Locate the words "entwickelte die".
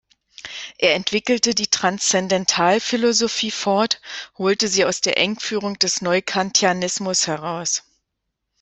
0.95-1.67